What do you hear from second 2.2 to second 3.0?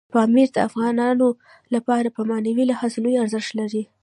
معنوي لحاظ